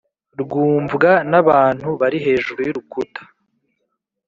rwumvwa 0.41 1.11
n’abantu 1.31 1.89
bari 2.01 2.17
hejuru 2.25 2.59
y’urukuta.» 2.63 3.21